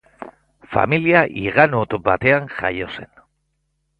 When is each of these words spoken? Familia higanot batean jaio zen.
Familia 0.75 1.19
higanot 1.41 1.95
batean 2.09 2.49
jaio 2.61 2.89
zen. 2.97 3.13